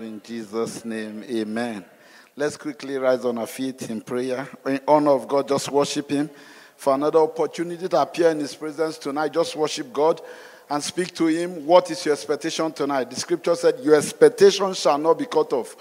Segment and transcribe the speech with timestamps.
[0.00, 1.84] In Jesus' name, amen.
[2.36, 4.48] Let's quickly rise on our feet in prayer.
[4.66, 6.28] In honor of God, just worship Him.
[6.76, 10.20] For another opportunity to appear in His presence tonight, just worship God
[10.68, 11.64] and speak to Him.
[11.64, 13.10] What is your expectation tonight?
[13.10, 15.76] The scripture said, Your expectation shall not be cut off.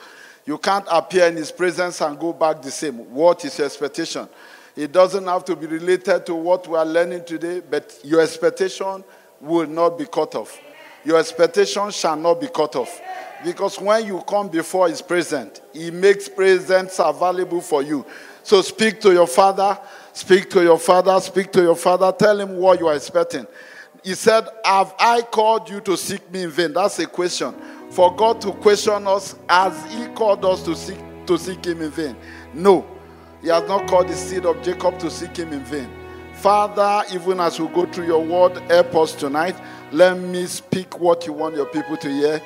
[0.45, 3.11] You can't appear in His presence and go back the same.
[3.11, 4.29] What is your expectation?
[4.75, 9.03] It doesn't have to be related to what we are learning today, but your expectation
[9.39, 10.59] will not be cut off.
[11.03, 13.01] Your expectation shall not be cut off.
[13.43, 18.05] Because when you come before His presence, He makes presents available for you.
[18.43, 19.79] So speak to your father,
[20.11, 23.47] speak to your father, speak to your father, tell him what you are expecting.
[24.03, 26.73] He said, Have I called you to seek me in vain?
[26.73, 27.55] That's a question.
[27.89, 31.91] For God to question us, as He called us to seek, to seek Him in
[31.91, 32.15] vain?
[32.53, 32.85] No.
[33.41, 35.89] He has not called the seed of Jacob to seek Him in vain.
[36.33, 39.55] Father, even as we go through your word, help us tonight.
[39.93, 42.41] Let me speak what you want your people to hear.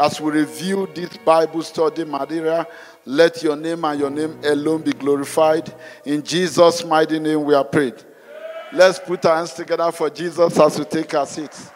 [0.00, 2.66] As we review this Bible study Madeira,
[3.04, 5.72] let your name and your name alone be glorified.
[6.04, 7.94] In Jesus' mighty name, we are prayed.
[8.72, 11.70] Let's put our hands together for Jesus as we take our seats.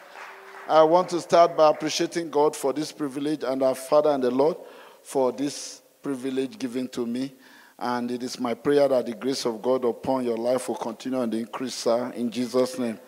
[0.68, 4.30] I want to start by appreciating God for this privilege and our Father and the
[4.32, 4.56] Lord
[5.04, 7.32] for this privilege given to me.
[7.78, 11.20] And it is my prayer that the grace of God upon your life will continue
[11.20, 12.98] and increase, sir, in Jesus' name.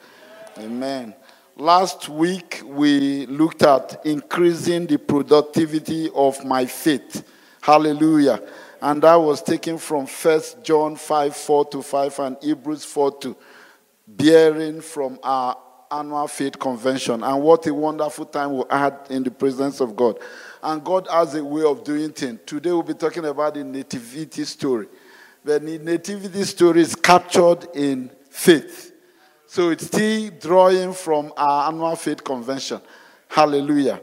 [0.58, 1.12] Amen.
[1.56, 7.24] Last week, we looked at increasing the productivity of my faith.
[7.60, 8.42] Hallelujah.
[8.82, 13.36] And that was taken from 1 John 5 4 to 5 and Hebrews 4 to
[14.04, 15.56] bearing from our
[15.92, 17.22] annual faith convention.
[17.22, 20.18] And what a wonderful time we had in the presence of God.
[20.60, 22.40] And God has a way of doing things.
[22.46, 24.88] Today we'll be talking about the nativity story.
[25.44, 28.93] The nativity story is captured in faith.
[29.54, 32.80] So it's still drawing from our annual faith convention.
[33.28, 34.00] Hallelujah.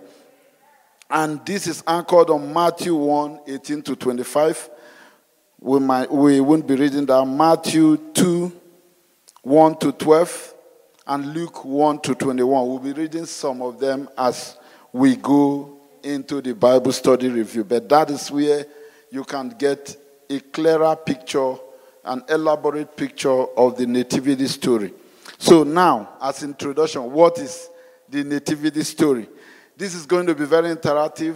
[1.10, 4.70] And this is anchored on Matthew 1 18 to 25.
[5.60, 7.26] We, might, we won't be reading that.
[7.26, 8.62] Matthew 2
[9.42, 10.54] 1 to 12
[11.08, 12.68] and Luke 1 to 21.
[12.70, 14.56] We'll be reading some of them as
[14.94, 17.66] we go into the Bible study review.
[17.66, 18.66] But that is where
[19.10, 19.98] you can get
[20.30, 21.56] a clearer picture,
[22.06, 24.94] an elaborate picture of the nativity story.
[25.42, 27.68] So now, as introduction, what is
[28.08, 29.28] the nativity story?
[29.76, 31.36] This is going to be very interactive.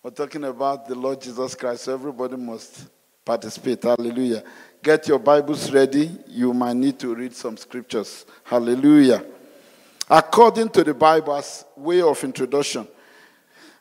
[0.00, 2.86] We're talking about the Lord Jesus Christ, so everybody must
[3.24, 3.82] participate.
[3.82, 4.44] Hallelujah.
[4.80, 6.08] Get your Bibles ready.
[6.28, 8.26] You might need to read some scriptures.
[8.44, 9.24] Hallelujah.
[10.08, 12.86] According to the Bible, as way of introduction,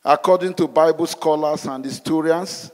[0.04, 2.72] according to Bible scholars and historians,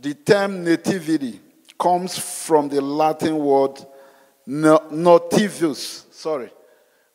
[0.00, 1.38] the term nativity
[1.78, 3.78] comes from the Latin word
[4.46, 6.12] nativus.
[6.12, 6.50] Sorry,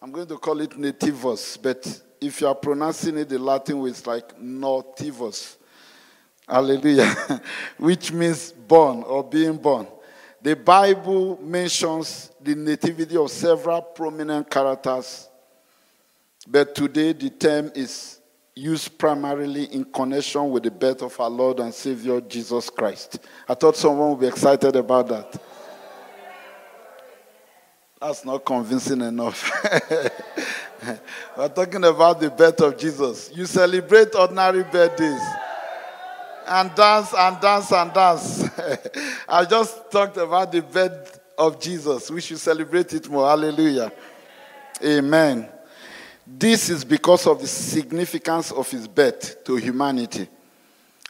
[0.01, 3.89] I'm going to call it nativus, but if you are pronouncing it the Latin way,
[3.89, 5.57] it's like nativus.
[6.47, 7.41] Hallelujah.
[7.77, 9.87] Which means born or being born.
[10.41, 15.27] The Bible mentions the nativity of several prominent characters,
[16.47, 18.21] but today the term is
[18.55, 23.19] used primarily in connection with the birth of our Lord and Savior Jesus Christ.
[23.47, 25.41] I thought someone would be excited about that.
[27.99, 29.51] That's not convincing enough.
[31.37, 33.31] We're talking about the birth of Jesus.
[33.33, 35.21] You celebrate ordinary birthdays
[36.47, 38.49] and dance and dance and dance.
[39.27, 42.11] I just talked about the birth of Jesus.
[42.11, 43.27] We should celebrate it more.
[43.27, 43.91] Hallelujah.
[44.83, 45.49] Amen.
[46.25, 50.27] This is because of the significance of his birth to humanity.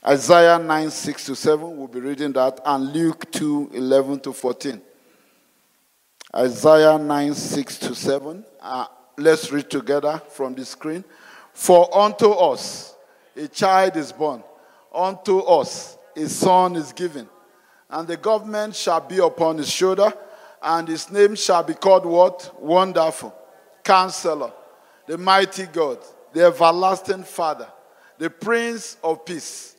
[0.06, 4.82] Isaiah 9 6 to 7, we'll be reading that, and Luke 2 11 to 14.
[6.38, 8.46] Isaiah 9 6 to 7.
[8.62, 8.86] Uh,
[9.18, 11.04] let's read together from the screen.
[11.52, 12.96] For unto us
[13.36, 14.44] a child is born,
[14.94, 17.28] unto us a son is given,
[17.90, 20.14] and the government shall be upon his shoulder,
[20.62, 22.54] and his name shall be called what?
[22.62, 23.34] Wonderful,
[23.84, 24.54] Counselor,
[25.08, 25.98] the mighty God,
[26.34, 27.68] the everlasting Father,
[28.20, 29.76] the Prince of Peace.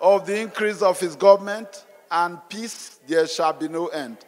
[0.00, 4.18] Of the increase of his government and peace there shall be no end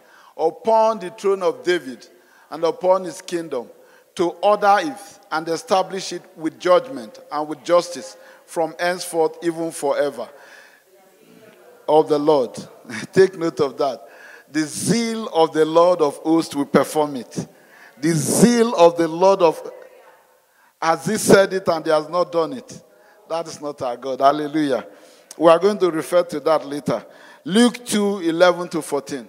[0.41, 2.07] upon the throne of David
[2.51, 3.69] and upon his kingdom
[4.15, 8.17] to order it and establish it with judgment and with justice
[8.47, 10.29] from henceforth, even forever.
[11.87, 12.57] Of the Lord.
[13.13, 14.09] Take note of that.
[14.51, 17.47] The zeal of the Lord of hosts will perform it.
[18.01, 19.71] The zeal of the Lord of
[20.81, 22.83] has he said it and he has not done it?
[23.29, 24.21] That is not our God.
[24.21, 24.87] Hallelujah.
[25.37, 27.05] We are going to refer to that later.
[27.45, 29.29] Luke 2 11 to 14.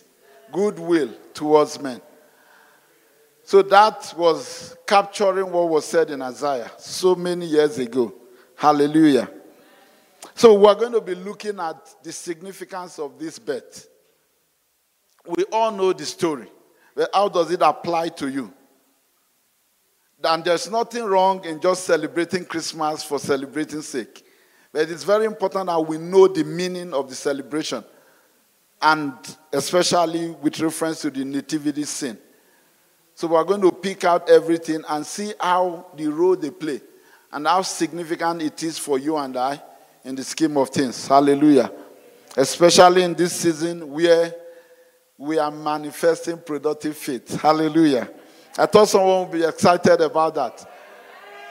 [0.51, 2.01] goodwill towards men.
[3.43, 8.13] So that was capturing what was said in Isaiah so many years ago.
[8.55, 9.29] Hallelujah.
[10.35, 13.87] So we're going to be looking at the significance of this birth.
[15.25, 16.47] We all know the story,
[16.95, 18.53] but how does it apply to you?
[20.23, 24.23] And there's nothing wrong in just celebrating Christmas for celebrating sake.
[24.71, 27.83] But it's very important that we know the meaning of the celebration,
[28.81, 29.13] and
[29.53, 32.17] especially with reference to the nativity scene.
[33.13, 36.81] So we're going to pick out everything and see how the role they play
[37.31, 39.61] and how significant it is for you and I
[40.03, 41.07] in the scheme of things.
[41.07, 41.71] Hallelujah.
[42.35, 44.33] Especially in this season where
[45.17, 47.39] we are manifesting productive faith.
[47.39, 48.09] Hallelujah.
[48.57, 50.67] I thought someone would be excited about that.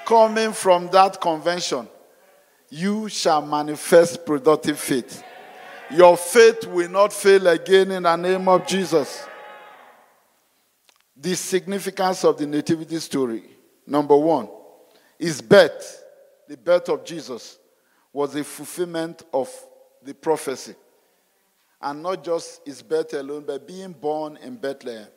[0.05, 1.89] Coming from that convention,
[2.69, 5.23] you shall manifest productive faith.
[5.93, 9.27] Your faith will not fail again in the name of Jesus.
[11.17, 13.43] The significance of the nativity story,
[13.87, 14.49] number one,
[15.19, 16.05] is birth,
[16.49, 17.59] the birth of Jesus
[18.13, 19.51] was a fulfillment of
[20.03, 20.75] the prophecy.
[21.83, 25.09] And not just his birth alone, but being born in Bethlehem.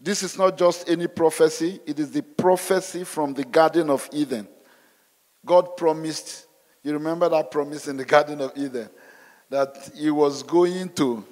[0.00, 4.48] This is not just any prophecy, it is the prophecy from the Garden of Eden.
[5.46, 6.46] God promised,
[6.82, 8.88] you remember that promise in the Garden of Eden,
[9.48, 11.24] that He was going to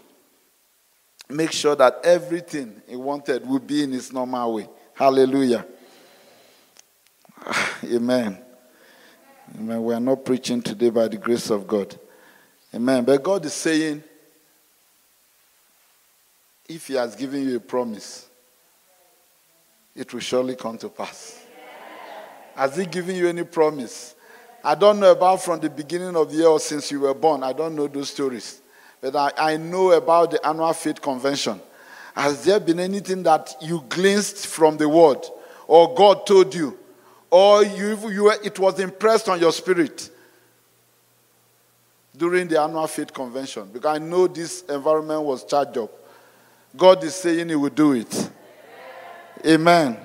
[1.29, 4.69] make sure that everything He wanted would be in His normal way.
[4.95, 5.67] Hallelujah.
[7.85, 8.39] Amen.
[9.59, 9.83] Amen.
[9.83, 11.99] We are not preaching today by the grace of God.
[12.73, 13.05] Amen.
[13.05, 14.05] But God is saying,
[16.69, 18.29] if He has given you a promise,
[19.97, 21.45] it will surely come to pass.
[22.55, 24.15] Has He given you any promise?
[24.63, 27.43] I don't know about from the beginning of the year or since you were born.
[27.43, 28.61] I don't know those stories.
[29.01, 31.61] But I, I know about the annual faith convention.
[32.15, 35.25] Has there been anything that you glimpsed from the word
[35.67, 36.79] or God told you
[37.31, 40.11] or you, you, it was impressed on your spirit
[42.17, 45.91] during the annual faith convention because I know this environment was charged up.
[46.77, 48.31] God is saying He will do it.
[49.47, 49.97] Amen.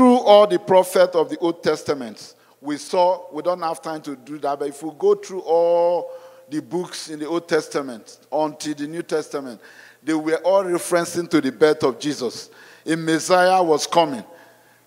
[0.00, 4.16] Through all the prophets of the Old Testament, we saw, we don't have time to
[4.16, 6.10] do that, but if we go through all
[6.48, 9.60] the books in the Old Testament until the New Testament,
[10.02, 12.48] they were all referencing to the birth of Jesus.
[12.86, 14.24] A Messiah was coming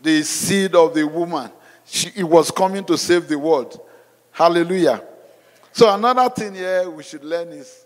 [0.01, 1.51] the seed of the woman.
[1.85, 3.79] She, it was coming to save the world.
[4.31, 4.99] Hallelujah.
[5.73, 7.85] So, another thing here we should learn is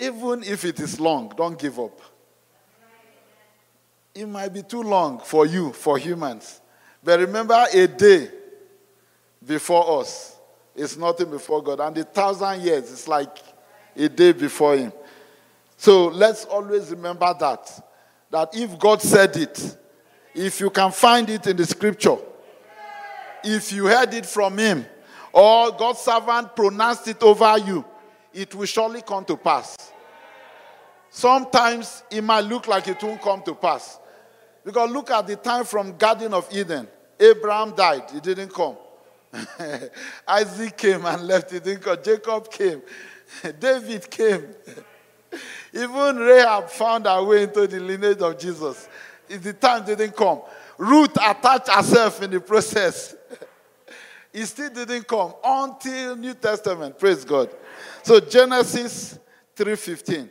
[0.00, 2.00] even if it is long, don't give up.
[4.18, 6.60] It might be too long for you, for humans.
[7.04, 8.28] But remember, a day
[9.46, 10.36] before us
[10.74, 11.78] is nothing before God.
[11.78, 13.38] And a thousand years is like
[13.94, 14.92] a day before Him.
[15.76, 17.86] So let's always remember that.
[18.28, 19.76] That if God said it,
[20.34, 22.16] if you can find it in the scripture,
[23.44, 24.84] if you heard it from him,
[25.32, 27.84] or God's servant pronounced it over you,
[28.34, 29.76] it will surely come to pass.
[31.08, 34.00] Sometimes it might look like it won't come to pass.
[34.64, 36.86] Because look at the time from Garden of Eden.
[37.18, 38.76] Abraham died, he didn't come.
[40.28, 41.98] Isaac came and left, he didn't come.
[42.02, 42.82] Jacob came.
[43.60, 44.46] David came.
[45.72, 48.88] Even Rahab found her way into the lineage of Jesus
[49.36, 50.40] the time didn't come.
[50.78, 53.14] Ruth attached herself in the process.
[54.32, 56.98] it still didn't come until New Testament.
[56.98, 57.50] Praise God.
[58.02, 59.18] So Genesis
[59.56, 60.30] 3:15.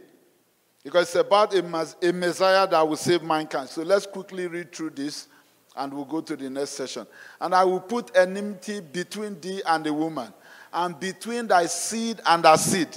[0.87, 3.67] Because it's about a, Messiah that will save mankind.
[3.67, 5.27] So let's quickly read through this
[5.75, 7.05] and we'll go to the next session.
[7.41, 10.31] And I will put enmity between thee and the woman,
[10.71, 12.87] and between thy seed and her seed,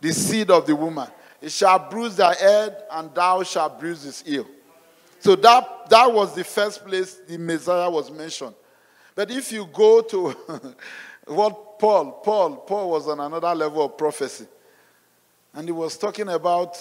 [0.00, 1.06] the seed of the woman.
[1.40, 4.48] It shall bruise thy head, and thou shalt bruise his heel.
[5.20, 8.56] So that, that was the first place the Messiah was mentioned.
[9.14, 10.30] But if you go to
[11.26, 14.48] what Paul, Paul, Paul was on another level of prophecy.
[15.54, 16.76] And he was talking about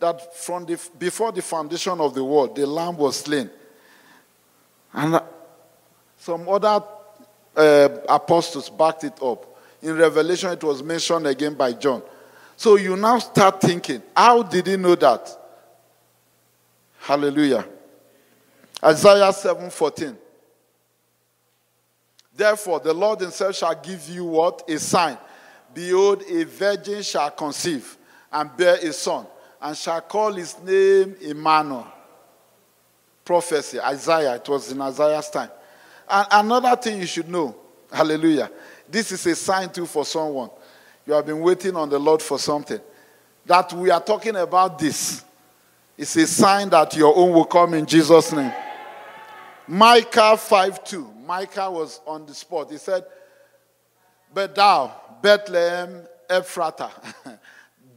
[0.00, 3.48] that from the, before the foundation of the world, the lamb was slain.
[4.92, 5.22] And uh,
[6.18, 6.82] some other
[7.56, 9.46] uh, apostles backed it up.
[9.82, 12.02] In Revelation, it was mentioned again by John.
[12.56, 15.38] So you now start thinking, how did he know that?
[16.98, 17.64] Hallelujah.
[18.82, 20.16] Isaiah 7:14.
[22.34, 24.62] Therefore, the Lord himself shall give you what?
[24.68, 25.18] A sign.
[25.74, 27.96] Behold, a virgin shall conceive
[28.32, 29.26] and bear a son,
[29.60, 31.86] and shall call his name Emmanuel.
[33.24, 35.50] Prophecy, Isaiah, it was in Isaiah's time.
[36.08, 37.54] And another thing you should know,
[37.92, 38.50] hallelujah,
[38.88, 40.50] this is a sign too for someone.
[41.06, 42.80] You have been waiting on the Lord for something.
[43.46, 45.24] That we are talking about this.
[45.96, 48.52] It's a sign that your own will come in Jesus' name.
[49.66, 51.14] Micah 5 2.
[51.26, 52.70] Micah was on the spot.
[52.70, 53.04] He said,
[54.32, 56.90] But thou, Bethlehem Ephratah,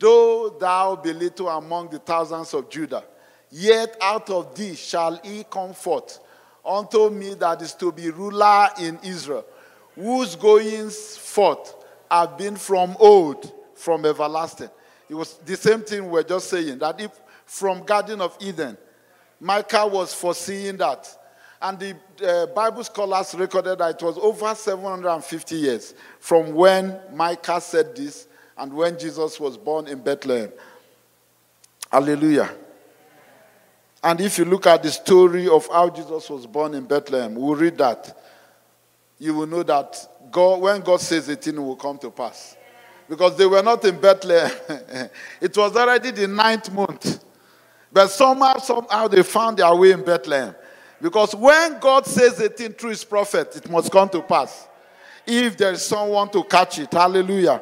[0.03, 3.05] though thou be little among the thousands of Judah,
[3.49, 6.19] yet out of thee shall he come forth
[6.65, 9.45] unto me that is to be ruler in Israel,
[9.95, 11.73] whose goings forth
[12.11, 14.69] have been from old, from everlasting.
[15.07, 17.11] It was the same thing we're just saying that if
[17.45, 18.77] from Garden of Eden,
[19.39, 21.17] Micah was foreseeing that.
[21.61, 21.95] And the
[22.27, 28.27] uh, Bible scholars recorded that it was over 750 years from when Micah said this
[28.57, 30.51] and when Jesus was born in Bethlehem.
[31.91, 32.51] Hallelujah.
[34.03, 37.55] And if you look at the story of how Jesus was born in Bethlehem, we'll
[37.55, 38.17] read that.
[39.17, 39.95] You will know that
[40.31, 42.57] God, when God says a thing, will come to pass.
[43.07, 44.51] Because they were not in Bethlehem.
[45.41, 47.23] it was already the ninth month.
[47.91, 50.55] But somehow, somehow they found their way in Bethlehem.
[51.01, 54.67] Because when God says a thing through his prophet, it must come to pass.
[55.25, 56.91] If there is someone to catch it.
[56.91, 57.61] Hallelujah.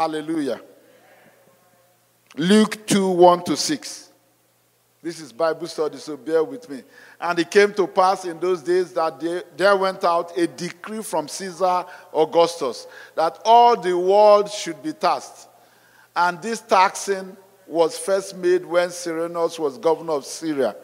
[0.00, 0.58] Hallelujah.
[2.34, 4.08] Luke 2 1 to 6.
[5.02, 6.82] This is Bible study, so bear with me.
[7.20, 9.20] And it came to pass in those days that
[9.58, 15.48] there went out a decree from Caesar Augustus that all the world should be taxed.
[16.16, 20.76] And this taxing was first made when Cyrenius was governor of Syria.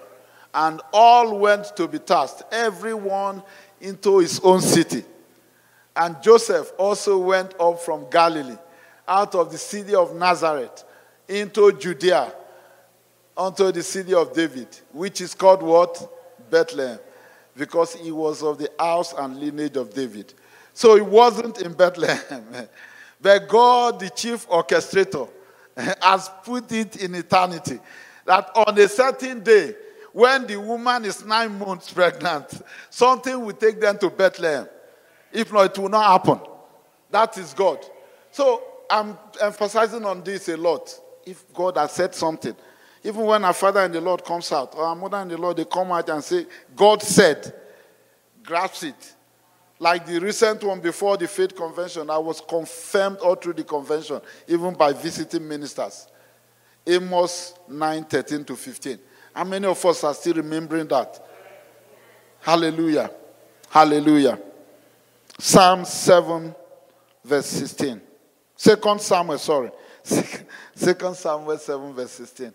[0.53, 3.43] And all went to be taxed, everyone
[3.81, 5.07] into his own city.
[5.97, 8.59] And Joseph also went up from Galilee,
[9.07, 10.85] out of the city of Nazareth,
[11.29, 12.33] into Judea
[13.37, 16.13] unto the city of David, which is called what?
[16.51, 16.99] Bethlehem,
[17.57, 20.33] because he was of the house and lineage of David.
[20.73, 22.69] So he wasn't in Bethlehem.
[23.21, 25.29] but God, the chief orchestrator,
[25.77, 27.79] has put it in eternity
[28.25, 29.75] that on a certain day,
[30.13, 34.67] when the woman is nine months pregnant, something will take them to Bethlehem.
[35.33, 36.41] If not, it will not happen.
[37.11, 37.79] That is God.
[38.31, 40.99] So I'm emphasizing on this a lot.
[41.25, 42.55] If God has said something,
[43.03, 45.57] even when our father in the Lord comes out, or our mother in the Lord,
[45.57, 47.55] they come out and say, God said,
[48.45, 49.15] grasp it.
[49.79, 54.21] Like the recent one before the faith convention, I was confirmed all through the convention,
[54.49, 56.09] even by visiting ministers.
[56.87, 58.99] Amos 9 13 to 15.
[59.35, 61.23] How many of us are still remembering that?
[62.41, 63.11] Hallelujah.
[63.69, 64.39] Hallelujah.
[65.39, 66.55] Psalm 7,
[67.25, 68.01] verse 16.
[68.57, 69.71] Second Samuel, sorry.
[70.75, 72.53] Second Samuel 7, verse 16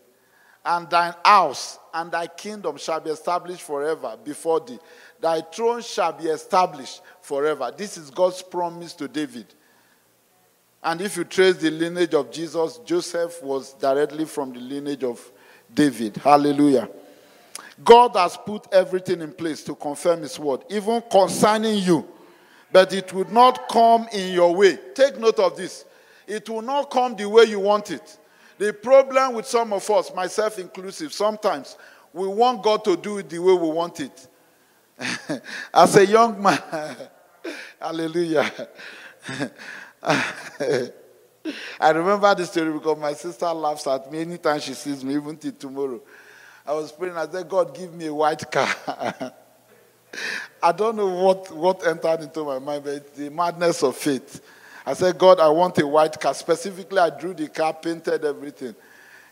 [0.64, 4.80] and thine house and thy kingdom shall be established forever before thee.
[5.20, 7.74] Thy throne shall be established forever.
[7.76, 9.48] This is God's promise to David.
[10.84, 15.32] And if you trace the lineage of Jesus, Joseph was directly from the lineage of
[15.74, 16.18] David.
[16.18, 16.90] Hallelujah.
[17.84, 22.08] God has put everything in place to confirm his word, even concerning you.
[22.72, 24.78] But it would not come in your way.
[24.96, 25.86] Take note of this.
[26.32, 28.18] It will not come the way you want it.
[28.58, 31.76] The problem with some of us, myself inclusive, sometimes
[32.14, 34.28] we want God to do it the way we want it.
[35.74, 36.58] As a young man,
[37.82, 38.50] hallelujah.
[40.02, 45.36] I remember the story because my sister laughs at me anytime she sees me, even
[45.36, 46.00] till tomorrow.
[46.66, 48.74] I was praying, I said, God, give me a white car.
[50.64, 54.42] I don't know what, what entered into my mind, but the madness of faith.
[54.86, 56.34] I said, God, I want a white car.
[56.34, 58.76] Specifically, I drew the car, painted everything.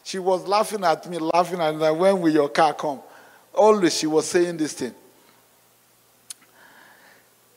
[0.03, 1.91] She was laughing at me, laughing at me.
[1.91, 3.01] When will your car come?
[3.53, 4.93] Always she was saying this thing.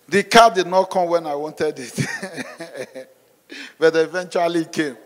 [0.08, 3.08] The car did not come when I wanted it,
[3.78, 4.96] but eventually it came.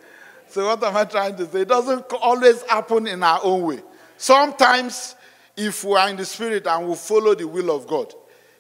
[0.48, 1.60] So, what am I trying to say?
[1.60, 3.82] It doesn't always happen in our own way.
[4.16, 5.14] Sometimes
[5.56, 8.12] if we are in the spirit and we follow the will of God,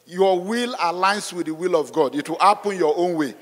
[0.06, 2.14] your will aligns with the will of God.
[2.14, 3.34] It will happen your own way.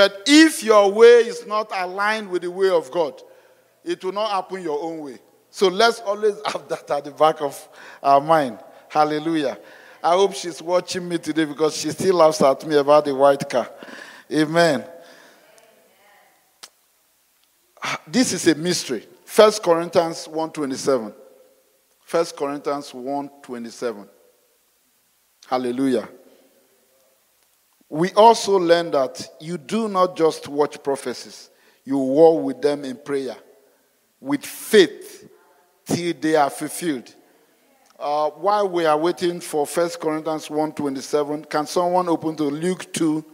[0.00, 3.20] But if your way is not aligned with the way of God,
[3.84, 5.18] it will not happen your own way.
[5.50, 7.68] So let's always have that at the back of
[8.02, 8.60] our mind.
[8.88, 9.58] Hallelujah.
[10.02, 13.46] I hope she's watching me today because she still laughs at me about the white
[13.46, 13.68] car.
[14.32, 14.86] Amen.
[18.06, 19.06] This is a mystery.
[19.26, 21.12] First Corinthians 127.
[22.06, 24.08] First Corinthians 127.
[25.46, 26.08] Hallelujah.
[27.90, 31.50] We also learn that you do not just watch prophecies,
[31.84, 33.36] you war with them in prayer,
[34.20, 35.28] with faith,
[35.84, 37.12] till they are fulfilled.
[37.98, 43.24] Uh, while we are waiting for 1 Corinthians 1.27, can someone open to Luke 2,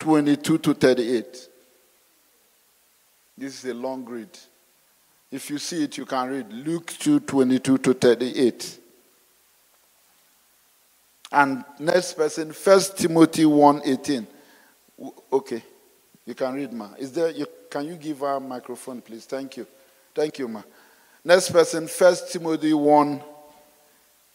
[0.00, 1.48] 22 to 38?
[3.38, 4.36] This is a long read.
[5.30, 8.80] If you see it, you can read Luke 2, 22 to 38.
[11.32, 14.26] And next person, First Timothy 1, 18.
[15.32, 15.62] Okay,
[16.24, 16.90] you can read, ma.
[16.98, 19.24] Is there, you, can you give her a microphone, please?
[19.24, 19.66] Thank you.
[20.14, 20.62] Thank you, ma.
[21.24, 23.20] Next person, First Timothy 1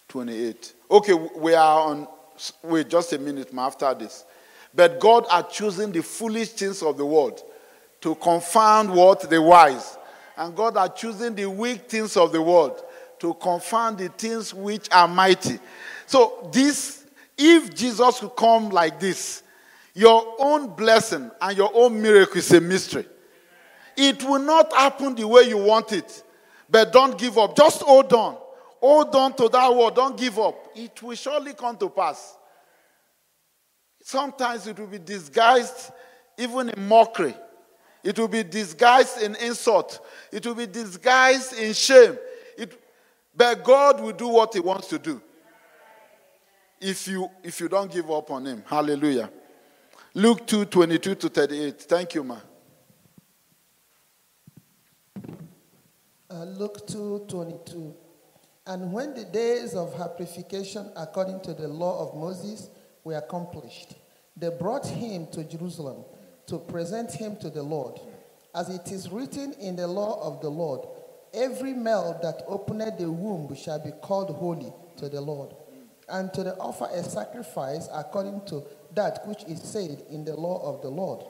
[0.10, 0.74] 28.
[0.92, 2.06] Okay, we are on,
[2.64, 3.68] wait just a minute ma.
[3.68, 4.26] after this.
[4.76, 7.42] But God are choosing the foolish things of the world
[8.02, 9.30] to confound what?
[9.30, 9.98] The wise.
[10.36, 12.84] And God are choosing the weak things of the world
[13.20, 15.60] to confound the things which are mighty.
[16.12, 17.06] So, this,
[17.38, 19.44] if Jesus could come like this,
[19.94, 23.06] your own blessing and your own miracle is a mystery.
[23.96, 26.22] It will not happen the way you want it.
[26.70, 27.56] But don't give up.
[27.56, 28.36] Just hold on.
[28.82, 29.96] Hold on to that word.
[29.96, 30.72] Don't give up.
[30.76, 32.36] It will surely come to pass.
[34.04, 35.94] Sometimes it will be disguised
[36.38, 37.36] even in mockery.
[38.04, 40.06] It will be disguised in insult.
[40.30, 42.18] It will be disguised in shame.
[42.58, 42.78] It,
[43.34, 45.22] but God will do what He wants to do.
[46.82, 48.64] If you if you don't give up on Him.
[48.66, 49.30] Hallelujah.
[50.14, 51.82] Luke 2 22 to 38.
[51.84, 52.38] Thank you, ma.
[56.30, 57.94] Uh, Luke 2 22.
[58.68, 62.70] And when the days of her purification according to the law of Moses
[63.04, 63.96] were accomplished,
[64.36, 66.04] they brought him to Jerusalem
[66.48, 68.00] to present him to the Lord.
[68.54, 70.88] As it is written in the law of the Lord,
[71.34, 75.56] every male that openeth the womb shall be called holy to the Lord,
[76.10, 78.64] and to the offer a sacrifice according to
[78.96, 81.24] that which is said in the law of the Lord,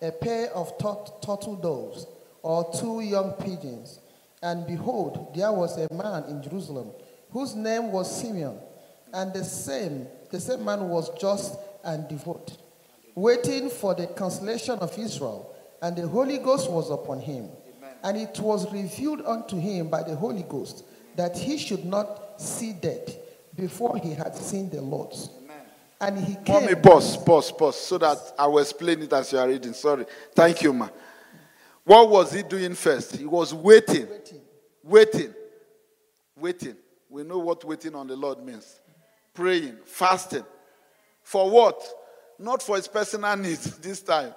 [0.00, 2.06] a pair of turtle doves
[2.42, 4.00] or two young pigeons
[4.42, 6.92] and behold, there was a man in Jerusalem
[7.30, 8.58] whose name was Simeon,
[9.12, 12.56] and the same, the same man was just and devout,
[13.14, 17.48] waiting for the consolation of Israel, and the Holy Ghost was upon him.
[17.78, 17.96] Amen.
[18.04, 20.84] And it was revealed unto him by the Holy Ghost
[21.16, 23.16] that he should not see death
[23.58, 25.12] before he had seen the Lord.
[26.00, 26.66] And he came.
[26.66, 29.72] Let me pause, pause, pause, so that I will explain it as you are reading.
[29.72, 30.06] Sorry.
[30.32, 30.88] Thank you, ma.
[31.82, 33.16] What was he doing first?
[33.16, 34.06] He was waiting.
[34.08, 34.40] Waiting.
[34.84, 35.34] Waiting.
[36.36, 36.76] Waiting.
[37.10, 38.80] We know what waiting on the Lord means.
[39.34, 40.44] Praying, fasting.
[41.24, 41.82] For what?
[42.38, 44.34] Not for his personal needs this time.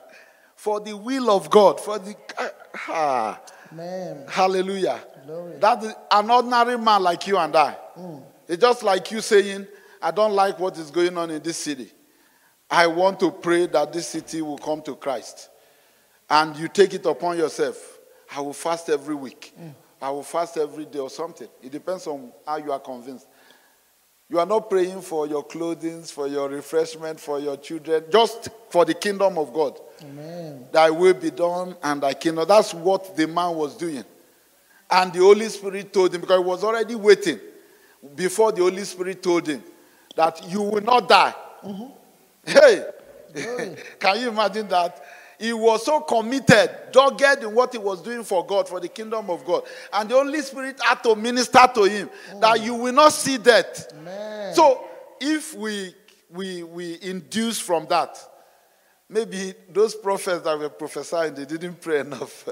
[0.56, 1.80] For the will of God.
[1.80, 2.16] For the.
[2.90, 3.40] Ah,
[3.72, 4.26] Man.
[4.28, 5.00] Hallelujah.
[5.26, 5.58] Glory.
[5.60, 7.78] That is an ordinary man like you and I.
[7.98, 8.24] Mm.
[8.48, 9.68] It's just like you saying,
[10.02, 11.92] I don't like what is going on in this city.
[12.70, 15.50] I want to pray that this city will come to Christ
[16.30, 18.00] and you take it upon yourself,
[18.34, 19.54] I will fast every week.
[19.60, 19.74] Mm.
[20.02, 21.50] I will fast every day or something.
[21.62, 23.28] It depends on how you are convinced.
[24.30, 28.86] You are not praying for your clothing, for your refreshment, for your children, just for
[28.86, 29.78] the kingdom of God.
[30.02, 30.68] Amen.
[30.72, 32.48] Thy will be done and thy kingdom.
[32.48, 34.06] That's what the man was doing.
[34.90, 37.40] And the Holy Spirit told him, because he was already waiting
[38.16, 39.64] before the Holy Spirit told him
[40.16, 41.34] that you will not die.
[41.64, 41.86] Mm-hmm.
[42.46, 42.86] Hey,
[44.00, 45.02] can you imagine that?
[45.40, 49.30] He was so committed, dogged in what he was doing for God, for the kingdom
[49.30, 49.64] of God.
[49.92, 52.42] And the Holy Spirit had to minister to him mm.
[52.42, 53.92] that you will not see death.
[54.04, 54.54] Man.
[54.54, 54.84] So
[55.20, 55.96] if we,
[56.30, 58.20] we, we induce from that,
[59.10, 62.48] maybe those prophets that were prophesying, they didn't pray enough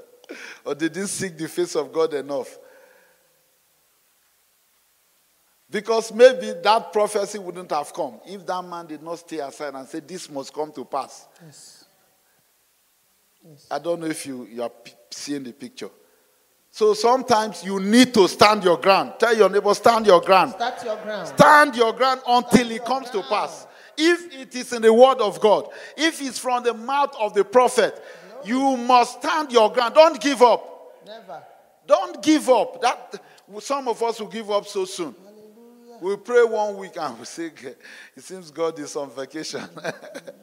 [0.66, 2.58] or they didn't seek the face of God enough.
[5.72, 9.88] Because maybe that prophecy wouldn't have come if that man did not stay aside and
[9.88, 11.28] say, This must come to pass.
[11.46, 11.86] Yes.
[13.48, 13.68] Yes.
[13.70, 14.72] I don't know if you, you are
[15.12, 15.90] seeing the picture.
[16.72, 19.14] So sometimes you need to stand your ground.
[19.20, 20.54] Tell your neighbor, stand your ground.
[20.54, 21.28] Stand your ground.
[21.28, 23.26] Stand your ground until stand it comes ground.
[23.26, 23.68] to pass.
[23.98, 27.44] If it is in the word of God, if it's from the mouth of the
[27.44, 28.02] prophet,
[28.46, 28.46] no.
[28.46, 29.96] you must stand your ground.
[29.96, 31.04] Don't give up.
[31.06, 31.44] Never.
[31.86, 32.82] Don't give up.
[32.82, 33.22] That
[33.60, 35.16] Some of us will give up so soon.
[35.16, 35.29] Hallelujah.
[36.02, 37.52] We pray one week and we say,
[38.16, 39.64] it seems God is on vacation.
[39.74, 40.34] that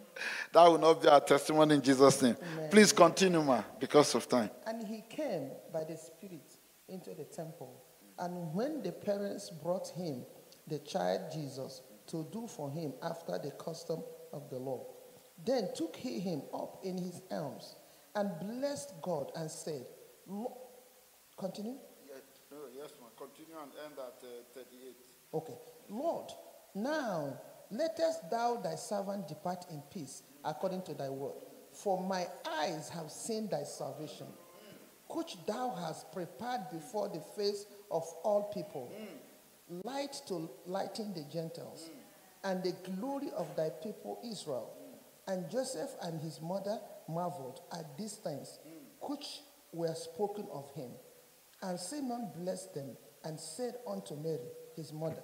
[0.54, 2.36] will not be our testimony in Jesus' name.
[2.52, 2.70] Amen.
[2.70, 4.50] Please continue, ma, because of time.
[4.66, 6.52] And he came by the Spirit
[6.88, 7.82] into the temple.
[8.18, 10.24] And when the parents brought him,
[10.66, 14.86] the child Jesus, to do for him after the custom of the law,
[15.44, 17.76] then took he him up in his arms
[18.14, 19.86] and blessed God and said,
[20.26, 20.56] Lo-
[21.36, 21.76] Continue?
[22.74, 23.08] yes, ma.
[23.16, 25.15] Continue and end at uh, 38.
[25.36, 25.58] Okay.
[25.90, 26.32] Lord,
[26.74, 27.38] now
[27.70, 31.34] lettest thou thy servant depart in peace according to thy word.
[31.72, 34.28] For my eyes have seen thy salvation,
[35.10, 38.90] which thou hast prepared before the face of all people,
[39.84, 41.90] light to lighten the Gentiles,
[42.44, 44.72] and the glory of thy people Israel.
[45.28, 48.58] And Joseph and his mother marveled at these things
[49.00, 49.40] which
[49.72, 50.92] were spoken of him.
[51.62, 55.22] And Simon blessed them and said unto Mary, his mother,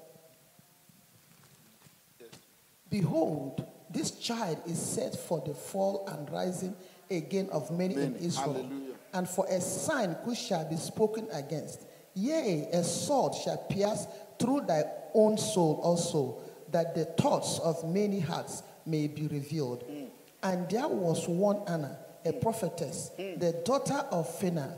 [2.93, 6.77] Behold, this child is set for the fall and rising
[7.11, 8.95] again of many, in Israel, Hallelujah.
[9.15, 11.81] and for a sign which shall be spoken against.
[12.15, 14.07] Yea, a sword shall pierce
[14.39, 14.83] through thy
[15.15, 16.39] own soul also,
[16.71, 19.85] that the thoughts of many hearts may be revealed.
[19.89, 20.09] Mm.
[20.43, 22.43] And there was one Anna, a mm.
[22.43, 23.41] prophetess, mm.
[23.41, 24.77] the daughter of Phinehas,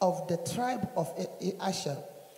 [0.00, 1.12] of the tribe of
[1.60, 1.96] Asher.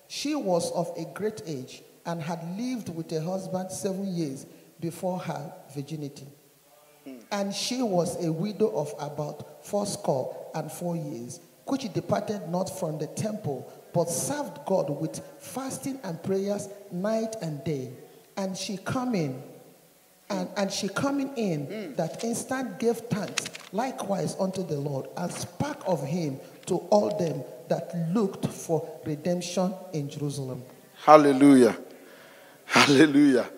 [0.09, 4.47] She was of a great age and had lived with a husband seven years
[4.81, 6.27] before her virginity.
[7.05, 7.17] Hmm.
[7.33, 12.99] And she was a widow of about fourscore and four years, which departed not from
[12.99, 17.91] the temple, but served God with fasting and prayers night and day.
[18.37, 19.43] And she coming,
[20.29, 21.95] and, and she coming in hmm.
[21.95, 27.43] that instant gave thanks likewise unto the Lord, and spake of him to all them
[27.69, 30.63] that looked for redemption in Jerusalem.
[31.05, 31.77] Hallelujah.
[32.65, 33.49] Hallelujah.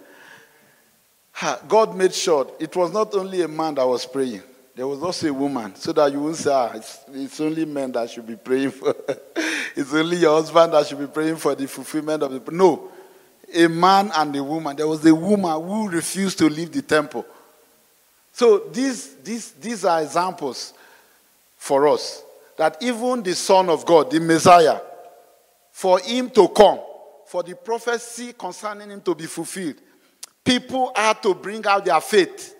[1.68, 4.42] God made sure it was not only a man that was praying,
[4.74, 7.92] there was also a woman, so that you won't say, ah, it's, it's only men
[7.92, 8.94] that should be praying for.
[9.76, 12.52] it's only your husband that should be praying for the fulfillment of the.
[12.52, 12.90] No.
[13.54, 14.76] A man and a woman.
[14.76, 17.24] There was a woman who refused to leave the temple.
[18.32, 20.74] So these, these, these are examples
[21.56, 22.22] for us
[22.56, 24.80] that even the Son of God, the Messiah,
[25.70, 26.80] for him to come,
[27.26, 29.76] for the prophecy concerning him to be fulfilled,
[30.44, 32.54] people had to bring out their faith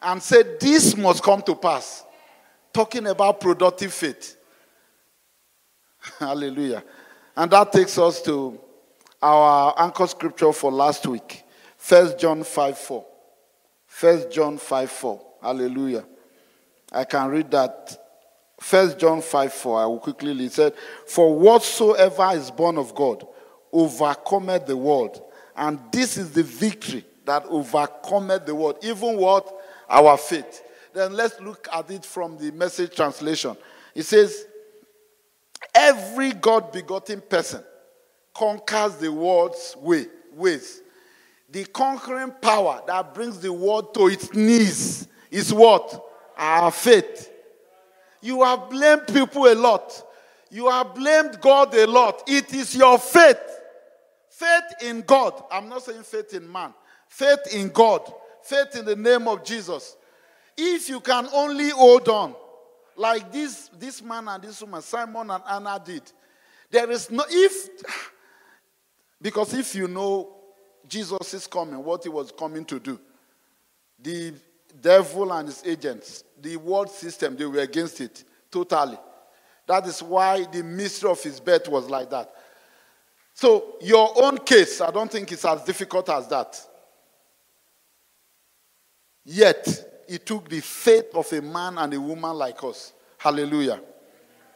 [0.00, 2.04] and say, This must come to pass.
[2.72, 4.36] Talking about productive faith.
[6.18, 6.82] Hallelujah.
[7.36, 8.58] And that takes us to
[9.20, 11.44] our anchor scripture for last week.
[11.88, 13.06] 1 John 5 4.
[14.00, 15.20] 1 John 5 4.
[15.42, 16.04] Hallelujah.
[16.90, 17.98] I can read that.
[18.62, 19.82] 1 John 5 4.
[19.82, 20.40] I will quickly read.
[20.42, 20.74] It said,
[21.06, 23.26] For whatsoever is born of God
[23.72, 25.22] overcometh the world.
[25.56, 28.78] And this is the victory that overcometh the world.
[28.82, 29.52] Even what?
[29.88, 30.62] Our faith.
[30.92, 33.56] Then let's look at it from the message translation.
[33.94, 34.46] It says,
[35.74, 37.62] Every God begotten person
[38.34, 40.82] conquers the world's way, ways.
[41.50, 46.04] The conquering power that brings the world to its knees is what?
[46.36, 47.31] Our faith.
[48.22, 50.02] You have blamed people a lot.
[50.50, 52.22] You have blamed God a lot.
[52.26, 53.40] It is your faith.
[54.30, 55.42] Faith in God.
[55.50, 56.72] I'm not saying faith in man.
[57.08, 58.10] Faith in God.
[58.42, 59.96] Faith in the name of Jesus.
[60.56, 62.34] If you can only hold on,
[62.96, 66.02] like this, this man and this woman, Simon and Anna did,
[66.70, 67.68] there is no, if,
[69.20, 70.34] because if you know
[70.86, 73.00] Jesus is coming, what he was coming to do,
[73.98, 74.34] the
[74.80, 78.98] devil and his agents, the world system, they were against it totally.
[79.66, 82.32] That is why the mystery of his birth was like that.
[83.34, 86.60] So, your own case, I don't think it's as difficult as that.
[89.24, 92.92] Yet, it took the faith of a man and a woman like us.
[93.16, 93.80] Hallelujah.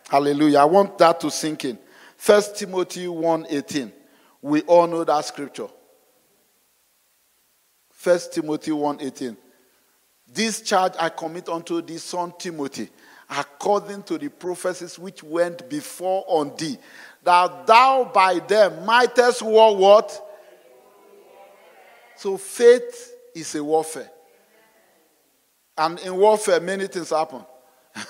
[0.09, 0.59] Hallelujah.
[0.59, 1.79] I want that to sink in.
[2.16, 3.92] First Timothy 1:18.
[4.42, 5.68] We all know that scripture.
[7.90, 9.37] First Timothy 1:18.
[10.32, 12.90] This charge I commit unto thee, son Timothy,
[13.30, 16.78] according to the prophecies which went before on thee,
[17.22, 20.22] that thou by them mightest war what?
[22.16, 24.10] So faith is a warfare.
[25.78, 27.44] And in warfare, many things happen.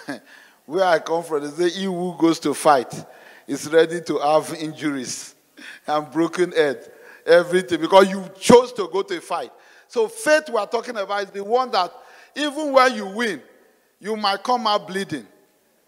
[0.67, 2.93] Where I come from, they say he who goes to fight
[3.47, 5.35] is ready to have injuries
[5.87, 6.91] and broken head,
[7.25, 9.51] everything, because you chose to go to a fight.
[9.89, 11.93] So faith we are talking about is the one that
[12.37, 13.43] even when you win,
[13.99, 15.27] you might come out bleeding,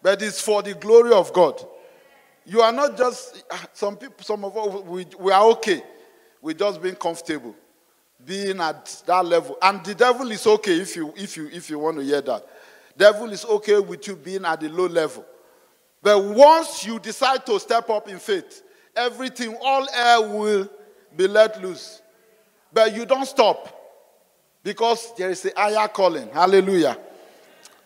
[0.03, 1.63] but it's for the glory of God.
[2.47, 5.83] You are not just, some people, some of us, we, we are okay
[6.41, 7.55] with just being comfortable,
[8.25, 9.59] being at that level.
[9.61, 12.47] And the devil is okay if you, if you, if you want to hear that.
[12.97, 15.27] Devil is okay with you being at the low level.
[16.03, 18.63] But once you decide to step up in faith,
[18.97, 20.71] everything, all air will
[21.15, 22.01] be let loose.
[22.73, 23.78] But you don't stop
[24.69, 26.29] because there is a higher calling.
[26.29, 26.99] Hallelujah.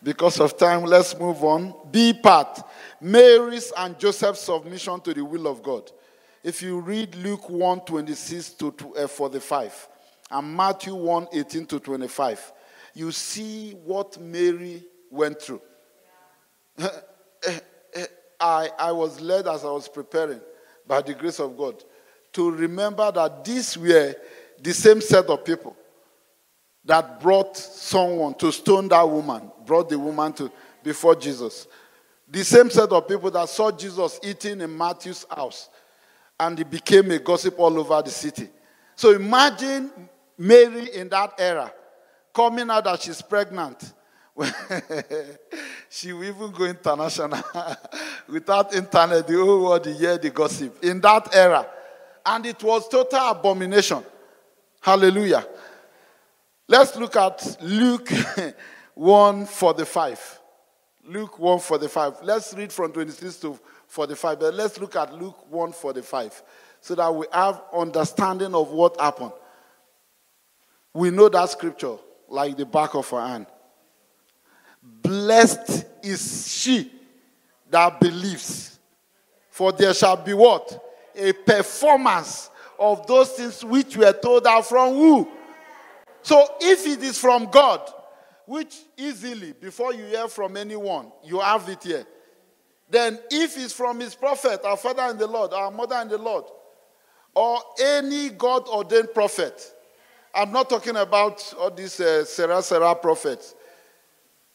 [0.02, 1.72] Because of time, let's move on.
[1.92, 2.60] B part
[3.00, 5.92] Mary's and Joseph's submission to the will of God.
[6.42, 9.88] If you read Luke 1 26 to uh, 45
[10.32, 12.52] and Matthew 1 18 to 25,
[12.94, 15.62] you see what Mary went through.
[18.40, 20.40] I, I was led as I was preparing,
[20.84, 21.80] by the grace of God,
[22.32, 24.16] to remember that these were
[24.60, 25.76] the same set of people
[26.84, 30.50] that brought someone to stone that woman, brought the woman to
[30.82, 31.66] before Jesus.
[32.28, 35.68] The same set of people that saw Jesus eating in Matthew's house
[36.40, 38.48] and it became a gossip all over the city.
[38.96, 39.90] So imagine
[40.36, 41.72] Mary in that era
[42.34, 43.92] coming out that she's pregnant.
[45.90, 47.42] she will even go international
[48.28, 51.66] without internet, the whole world hear the gossip in that era.
[52.24, 54.02] And it was total abomination.
[54.80, 55.46] Hallelujah.
[56.72, 58.08] Let's look at Luke
[58.94, 60.40] 1 45.
[61.04, 62.14] Luke 1 45.
[62.22, 64.40] Let's read from 26 to 45.
[64.40, 66.42] But let's look at Luke 1 45
[66.80, 69.32] so that we have understanding of what happened.
[70.94, 73.48] We know that scripture like the back of our hand.
[74.82, 76.90] Blessed is she
[77.68, 78.78] that believes,
[79.50, 80.82] for there shall be what?
[81.16, 85.28] A performance of those things which were told her from who?
[86.22, 87.80] So if it is from God,
[88.46, 92.06] which easily, before you hear from anyone, you have it here.
[92.90, 96.18] Then if it's from his prophet, our father in the Lord, our mother in the
[96.18, 96.44] Lord,
[97.34, 99.74] or any God ordained prophet,
[100.34, 103.54] I'm not talking about all these uh, Sarah Sarah prophets.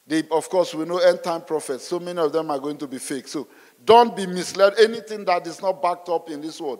[0.06, 1.88] They, of course, we know end time prophets.
[1.88, 3.28] So many of them are going to be fake.
[3.28, 3.48] So
[3.84, 4.74] don't be misled.
[4.80, 6.80] Anything that is not backed up in this word,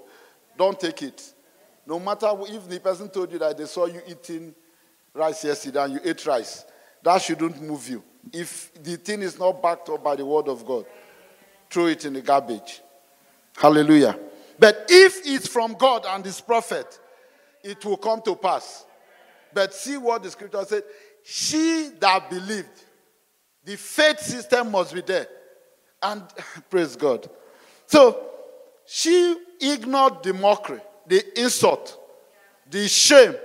[0.58, 1.34] don't take it.
[1.86, 4.56] No matter if the person told you that they saw you eating
[5.18, 6.66] rice yesterday and you ate rice,
[7.04, 8.04] that shouldn't move you.
[8.32, 10.86] If the thing is not backed up by the word of God,
[11.70, 12.82] throw it in the garbage.
[13.56, 14.18] Hallelujah.
[14.60, 17.00] But if it's from God and his prophet,
[17.64, 18.86] it will come to pass.
[19.54, 20.84] But see what the scripture said.
[21.24, 22.84] She that believed,
[23.64, 25.28] the faith system must be there.
[26.02, 26.24] And
[26.70, 27.30] praise God.
[27.86, 28.28] So
[28.86, 32.00] she ignored the mockery, the insult,
[32.70, 33.36] the shame.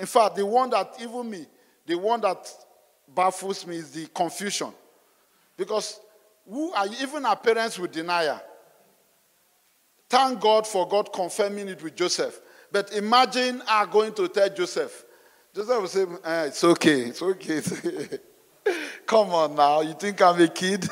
[0.00, 1.46] In fact, the one that even me,
[1.86, 2.48] the one that
[3.14, 4.72] baffles me is the confusion.
[5.56, 6.00] Because
[6.48, 6.96] who are you?
[7.00, 8.40] Even our parents will deny her.
[10.08, 12.40] Thank God for God confirming it with Joseph.
[12.70, 15.04] But imagine her going to tell Joseph.
[15.54, 17.60] Joseph will say, eh, It's okay, it's okay.
[19.06, 20.88] Come on now, you think I'm a kid?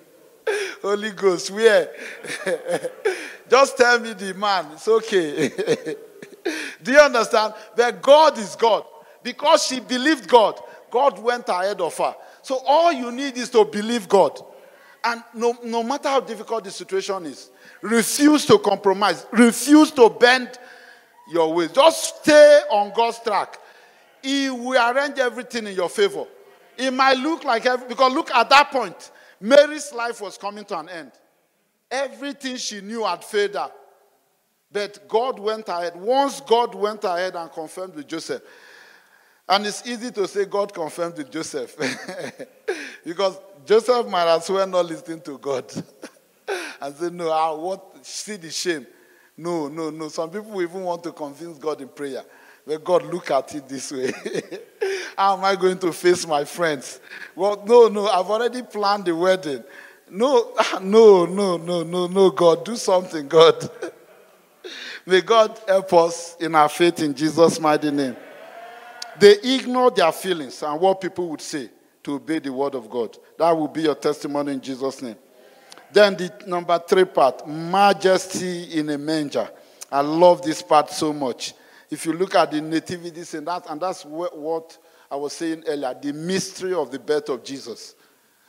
[0.82, 1.90] Holy Ghost, where?
[3.50, 5.96] Just tell me the man, it's okay.
[6.82, 7.54] Do you understand?
[7.76, 8.84] That God is God.
[9.22, 10.60] Because she believed God,
[10.90, 12.14] God went ahead of her.
[12.42, 14.40] So all you need is to believe God.
[15.04, 17.50] And no, no matter how difficult the situation is,
[17.82, 20.58] refuse to compromise, refuse to bend
[21.30, 21.72] your ways.
[21.72, 23.58] Just stay on God's track.
[24.22, 26.24] He will arrange everything in your favor.
[26.76, 29.10] It might look like, every, because look at that point,
[29.40, 31.12] Mary's life was coming to an end.
[31.90, 33.70] Everything she knew had failed her.
[34.70, 35.96] But God went ahead.
[35.96, 38.42] Once God went ahead and confirmed with Joseph,
[39.48, 41.74] and it's easy to say God confirmed with Joseph.
[43.04, 45.64] because Joseph might as well not listen to God.
[46.80, 48.86] and say, No, I want see the shame.
[49.36, 50.08] No, no, no.
[50.08, 52.24] Some people even want to convince God in prayer.
[52.66, 54.12] But God, look at it this way.
[55.16, 57.00] How am I going to face my friends?
[57.34, 59.64] Well, no, no, I've already planned the wedding.
[60.10, 63.70] No, no, no, no, no, no, God, do something, God.
[65.08, 68.14] May God help us in our faith in Jesus' mighty name.
[69.18, 71.70] They ignore their feelings and what people would say
[72.02, 73.16] to obey the word of God.
[73.38, 75.16] That will be your testimony in Jesus' name.
[75.90, 79.48] Then the number three part, majesty in a manger.
[79.90, 81.54] I love this part so much.
[81.90, 84.76] If you look at the nativity and that, and that's what
[85.10, 87.94] I was saying earlier, the mystery of the birth of Jesus.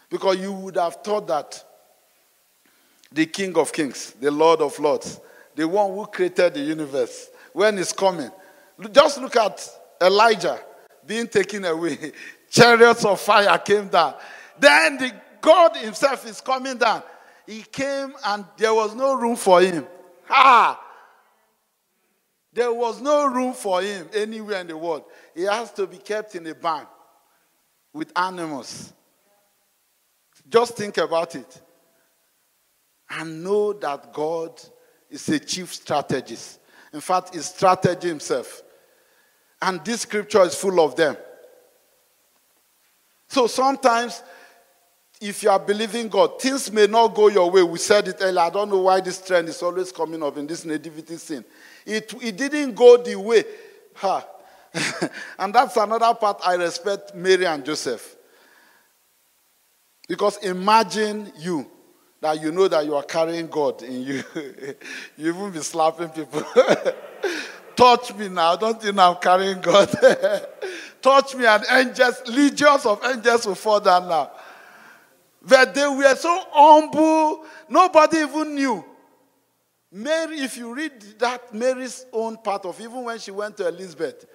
[0.09, 1.63] Because you would have thought that
[3.13, 5.21] the King of Kings, the Lord of Lords,
[5.55, 8.31] the one who created the universe, when coming,
[8.91, 9.67] just look at
[10.01, 10.59] Elijah
[11.05, 12.11] being taken away.
[12.49, 14.15] Chariots of fire came down.
[14.57, 17.03] Then the God himself is coming down.
[17.45, 19.85] he came and there was no room for him.
[20.27, 20.79] Ha!
[22.51, 25.03] There was no room for him anywhere in the world.
[25.35, 26.87] He has to be kept in a barn
[27.93, 28.93] with animals.
[30.47, 31.61] Just think about it.
[33.09, 34.59] And know that God
[35.09, 36.59] is a chief strategist.
[36.93, 38.63] In fact, he's strategy himself.
[39.61, 41.17] And this scripture is full of them.
[43.27, 44.23] So sometimes,
[45.21, 47.61] if you are believing God, things may not go your way.
[47.61, 48.39] We said it earlier.
[48.39, 51.45] I don't know why this trend is always coming up in this nativity scene.
[51.85, 53.43] It, it didn't go the way.
[53.95, 54.25] Ha.
[55.39, 58.15] and that's another part I respect Mary and Joseph.
[60.07, 61.69] Because imagine you
[62.21, 64.23] that you know that you are carrying God in you.
[65.17, 66.43] you even be slapping people.
[67.75, 68.55] Touch me now.
[68.57, 69.89] Don't you know I'm carrying God?
[71.01, 74.31] Touch me and angels, legions of angels will fall down now.
[75.41, 78.83] But they were so humble, nobody even knew.
[79.91, 84.25] Mary, if you read that Mary's own part of, even when she went to Elizabeth,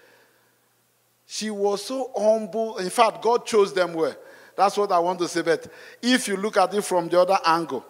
[1.27, 2.79] she was so humble.
[2.79, 4.17] In fact, God chose them well.
[4.57, 5.43] That's what I want to say.
[5.43, 5.67] But
[6.01, 7.85] if you look at it from the other angle,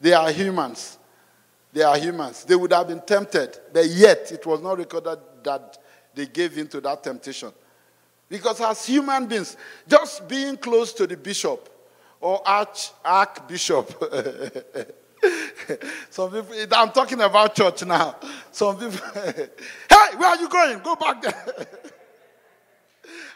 [0.00, 0.98] they are humans.
[1.72, 2.44] They are humans.
[2.44, 5.78] They would have been tempted, but yet it was not recorded that
[6.14, 7.52] they gave in to that temptation.
[8.28, 11.68] Because as human beings, just being close to the bishop
[12.20, 13.90] or arch archbishop
[16.10, 18.16] Some people, I'm talking about church now.
[18.50, 20.78] Some people, hey, where are you going?
[20.80, 21.66] Go back there.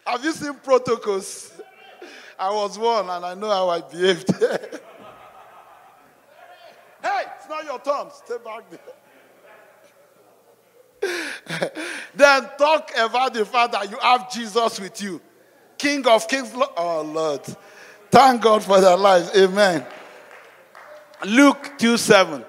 [0.07, 1.53] Have you seen protocols?
[2.39, 4.31] I was one and I know how I behaved.
[4.41, 4.51] hey,
[7.03, 8.11] it's not your turn.
[8.13, 8.81] Stay back there.
[12.15, 15.21] then talk about the fact that you have Jesus with you.
[15.77, 16.53] King of kings.
[16.77, 17.43] Oh, Lord.
[18.11, 19.31] Thank God for their lives.
[19.37, 19.85] Amen.
[21.27, 22.45] Luke 2 7.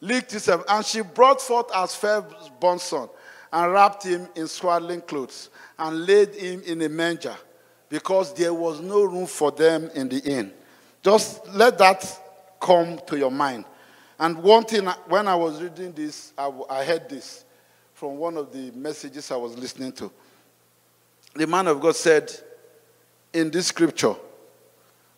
[0.00, 0.64] Luke 2 7.
[0.68, 3.08] And she brought forth as firstborn son
[3.52, 7.36] and wrapped him in swaddling clothes and laid him in a manger
[7.88, 10.52] because there was no room for them in the inn.
[11.02, 12.20] Just let that
[12.60, 13.64] come to your mind.
[14.18, 17.44] And one thing, when I was reading this, I, I heard this
[17.94, 20.10] from one of the messages I was listening to.
[21.34, 22.32] The man of God said,
[23.32, 24.14] in this scripture,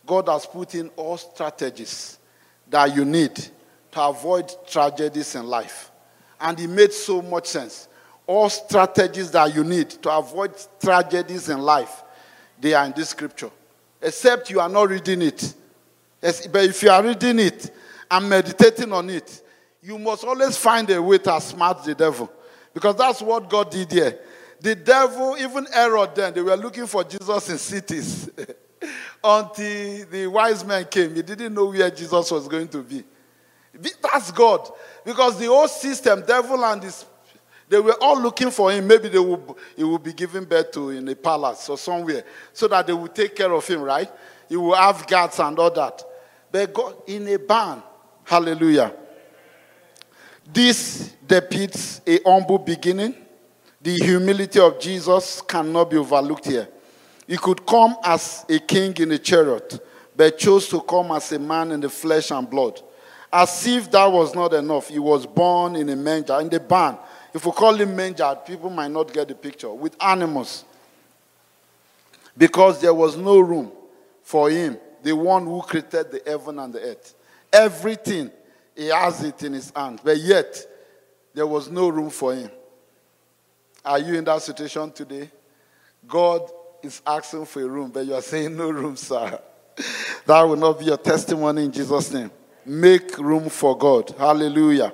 [0.06, 2.18] God has put in all strategies
[2.68, 3.36] that you need
[3.92, 5.90] to avoid tragedies in life.
[6.40, 7.88] And it made so much sense.
[8.26, 12.02] All strategies that you need to avoid tragedies in life,
[12.60, 13.50] they are in this scripture.
[14.00, 15.54] Except you are not reading it.
[16.20, 17.70] But if you are reading it
[18.10, 19.42] and meditating on it,
[19.82, 22.30] you must always find a way to smart the devil.
[22.74, 24.18] Because that's what God did here.
[24.60, 28.30] The devil, even Herod then, they were looking for Jesus in cities.
[29.22, 31.14] until the wise men came.
[31.14, 33.04] He didn't know where Jesus was going to be.
[34.02, 34.68] That's God.
[35.04, 37.04] Because the whole system, devil and this,
[37.70, 38.88] they were all looking for him.
[38.88, 39.40] Maybe they would,
[39.76, 43.14] he would be given birth to in a palace or somewhere so that they would
[43.14, 44.10] take care of him, right?
[44.48, 46.02] He will have guards and all that.
[46.50, 47.80] But God, in a barn,
[48.24, 48.92] hallelujah.
[50.52, 53.14] This depicts a humble beginning.
[53.80, 56.68] The humility of Jesus cannot be overlooked here.
[57.24, 59.78] He could come as a king in a chariot,
[60.16, 62.82] but chose to come as a man in the flesh and blood.
[63.32, 66.98] As if that was not enough, he was born in a manger, in the barn.
[67.32, 69.70] If we call him manger, people might not get the picture.
[69.70, 70.64] With animals.
[72.36, 73.70] Because there was no room
[74.22, 77.14] for him, the one who created the heaven and the earth.
[77.52, 78.30] Everything,
[78.76, 80.00] he has it in his hand.
[80.02, 80.64] But yet,
[81.34, 82.50] there was no room for him.
[83.84, 85.30] Are you in that situation today?
[86.06, 86.50] God
[86.82, 89.40] is asking for a room, but you are saying no room, sir.
[90.26, 92.30] That will not be your testimony in Jesus' name.
[92.66, 94.14] Make room for God.
[94.18, 94.92] Hallelujah.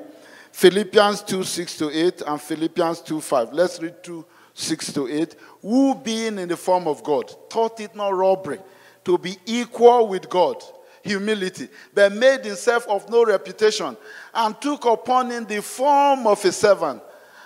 [0.57, 3.53] Philippians 2 6 to 8 and Philippians 2 5.
[3.53, 5.37] Let's read 2 6 to 8.
[5.61, 8.59] Who, being in the form of God, thought it not robbery
[9.05, 10.65] to be equal with God,
[11.03, 13.99] humility, but made himself of no reputation,
[14.33, 17.03] and took upon him the form of a servant,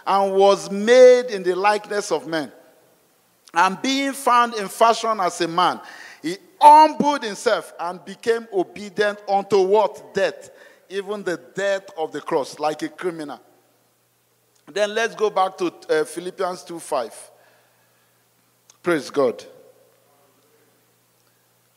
[0.07, 2.53] and was made in the likeness of men
[3.55, 5.81] and being found in fashion as a man,
[6.23, 10.15] he humbled himself and became obedient unto what?
[10.15, 10.51] Death.
[10.91, 13.41] Even the death of the cross, like a criminal.
[14.67, 17.31] Then let's go back to uh, Philippians 2 5.
[18.83, 19.45] Praise God.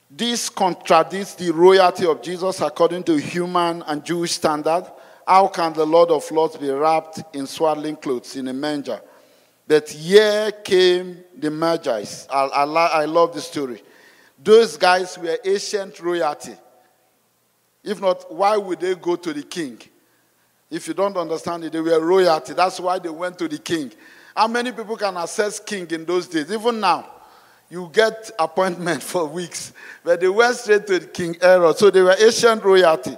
[0.09, 4.85] This contradicts the royalty of Jesus according to human and Jewish standard.
[5.25, 9.01] How can the Lord of Lords be wrapped in swaddling clothes in a manger?
[9.67, 12.27] But here came the Magi's.
[12.29, 13.81] I, I, I love the story.
[14.37, 16.53] Those guys were ancient royalty.
[17.83, 19.79] If not, why would they go to the king?
[20.69, 22.53] If you don't understand it, they were royalty.
[22.53, 23.91] That's why they went to the king.
[24.35, 26.51] How many people can access king in those days?
[26.51, 27.07] Even now,
[27.69, 29.73] you get appointment for weeks.
[30.03, 31.77] But they went straight to the King Herod.
[31.77, 33.17] So they were ancient royalty.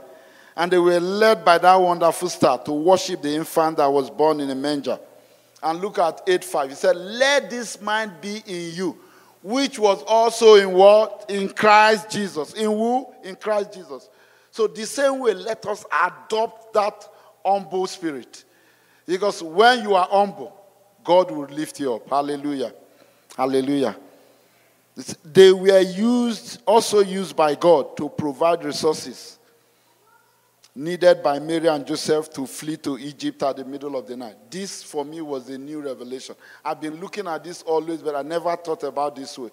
[0.58, 4.40] And they were led by that wonderful star to worship the infant that was born
[4.40, 4.98] in a manger.
[5.62, 6.70] And look at 8 5.
[6.70, 8.98] He said, Let this mind be in you,
[9.44, 11.26] which was also in what?
[11.28, 12.54] In Christ Jesus.
[12.54, 13.08] In who?
[13.24, 14.10] In Christ Jesus.
[14.56, 17.06] So, the same way, let us adopt that
[17.46, 18.46] humble spirit.
[19.06, 20.56] Because when you are humble,
[21.04, 22.10] God will lift you up.
[22.10, 22.74] Hallelujah.
[23.36, 23.98] Hallelujah.
[25.26, 29.40] They were used, also used by God to provide resources
[30.74, 34.36] needed by Mary and Joseph to flee to Egypt at the middle of the night.
[34.50, 36.34] This, for me, was a new revelation.
[36.64, 39.50] I've been looking at this always, but I never thought about this way.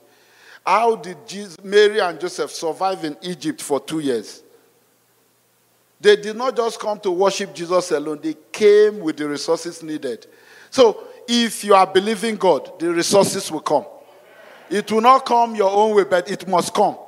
[0.64, 4.44] How did Jesus, Mary and Joseph survive in Egypt for two years?
[6.03, 10.26] They did not just come to worship Jesus alone, they came with the resources needed.
[10.70, 13.86] So, if you are believing God, the resources will come.
[14.68, 16.98] It will not come your own way, but it must come.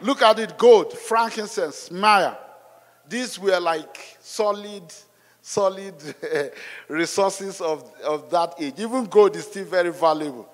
[0.00, 2.36] Look at it gold, frankincense, myrrh
[3.10, 4.84] these were like solid,
[5.42, 5.94] solid
[6.88, 8.74] resources of, of that age.
[8.78, 10.48] Even gold is still very valuable.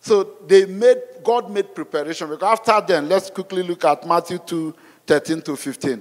[0.00, 2.28] So they made, God made preparation.
[2.28, 4.74] Because after then, let's quickly look at Matthew 2
[5.10, 6.00] 13 to 15.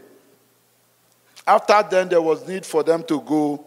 [1.47, 3.65] After then, there was need for them to go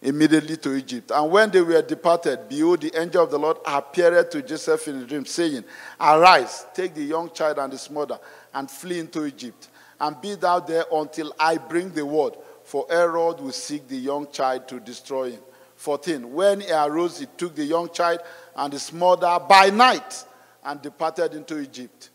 [0.00, 1.10] immediately to Egypt.
[1.10, 5.02] And when they were departed, behold, the angel of the Lord appeared to Joseph in
[5.02, 5.64] a dream, saying,
[6.00, 8.20] Arise, take the young child and his mother,
[8.54, 9.66] and flee into Egypt
[10.00, 12.34] and be thou there until I bring the word.
[12.62, 15.40] For Herod will seek the young child to destroy him.
[15.74, 16.32] 14.
[16.32, 18.20] When he arose, he took the young child
[18.54, 20.24] and his mother by night
[20.64, 22.10] and departed into Egypt,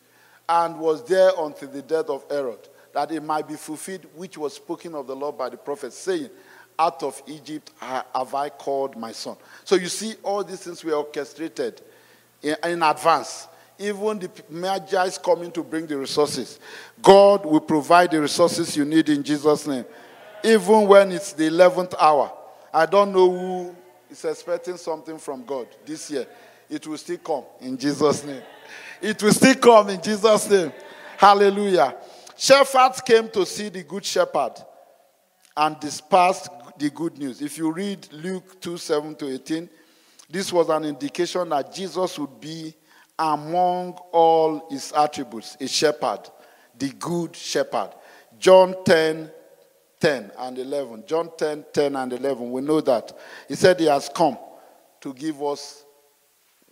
[0.48, 4.54] and was there until the death of Herod, that it might be fulfilled which was
[4.54, 6.30] spoken of the Lord by the prophet, saying,
[6.78, 9.36] Out of Egypt have I called my son.
[9.64, 11.80] So you see, all these things were orchestrated
[12.42, 13.48] in, in advance
[13.82, 16.60] even the Magi is coming to bring the resources.
[17.00, 19.84] God will provide the resources you need in Jesus' name.
[20.44, 22.32] Even when it's the 11th hour.
[22.72, 23.76] I don't know who
[24.10, 26.26] is expecting something from God this year.
[26.70, 28.42] It will still come in Jesus' name.
[29.02, 30.72] It will still come in Jesus' name.
[31.18, 31.96] Hallelujah.
[32.36, 34.52] Shepherds came to see the good shepherd
[35.56, 36.48] and dispersed
[36.78, 37.42] the good news.
[37.42, 39.68] If you read Luke 2 7 to 18,
[40.30, 42.74] this was an indication that Jesus would be
[43.18, 46.20] among all his attributes, a shepherd,
[46.78, 47.90] the good shepherd.
[48.38, 49.30] John 10,
[50.00, 51.04] 10 and 11.
[51.06, 52.50] John 10, 10 and 11.
[52.52, 53.12] We know that.
[53.48, 54.38] He said he has come
[55.00, 55.84] to give us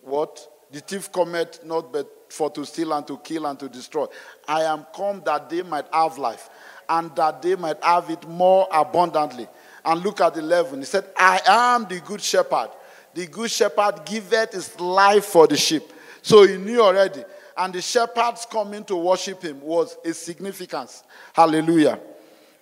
[0.01, 0.47] what?
[0.73, 4.07] The thief cometh not but for to steal and to kill and to destroy.
[4.47, 6.49] I am come that they might have life
[6.89, 9.49] and that they might have it more abundantly.
[9.85, 10.79] And look at 11.
[10.81, 12.71] He said, I am the good shepherd.
[13.14, 15.83] The good shepherd giveth his life for the sheep.
[16.23, 17.25] So he knew already.
[17.57, 21.03] And the shepherds coming to worship him was a significance.
[21.33, 21.99] Hallelujah.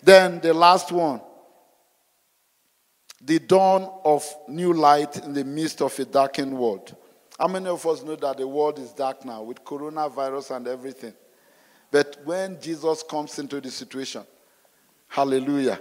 [0.02, 1.20] Then the last one
[3.20, 6.94] the dawn of new light in the midst of a darkened world.
[7.38, 11.14] How many of us know that the world is dark now with coronavirus and everything?
[11.90, 14.24] But when Jesus comes into the situation,
[15.06, 15.80] hallelujah,